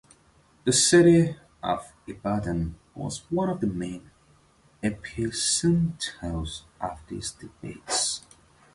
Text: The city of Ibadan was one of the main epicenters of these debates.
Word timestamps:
The 0.63 0.73
city 0.73 1.35
of 1.61 1.93
Ibadan 2.07 2.73
was 2.95 3.21
one 3.29 3.51
of 3.51 3.59
the 3.61 3.67
main 3.67 4.09
epicenters 4.83 6.63
of 6.81 6.97
these 7.07 7.29
debates. 7.33 8.23